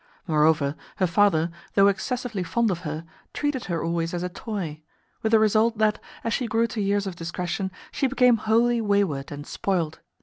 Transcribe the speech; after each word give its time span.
Moreover 0.25 0.75
her 0.95 1.05
father, 1.05 1.51
though 1.75 1.87
excessively 1.87 2.41
fond 2.41 2.71
of 2.71 2.79
her, 2.79 3.05
treated 3.35 3.65
her 3.65 3.83
always 3.83 4.15
as 4.15 4.23
a 4.23 4.29
toy; 4.29 4.81
with 5.21 5.31
the 5.31 5.37
result 5.37 5.77
that, 5.77 5.99
as 6.23 6.33
she 6.33 6.47
grew 6.47 6.65
to 6.65 6.81
years 6.81 7.05
of 7.05 7.15
discretion, 7.15 7.69
she 7.91 8.07
became 8.07 8.37
wholly 8.37 8.81
wayward 8.81 9.31
and 9.31 9.45
spoilt. 9.45 9.99